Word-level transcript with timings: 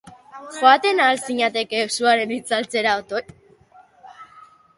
Joaten 0.53 1.01
ahal 1.03 1.21
zinateke 1.27 1.83
suaren 1.97 2.33
itzaltzera, 2.39 2.97
otoi? 3.03 3.23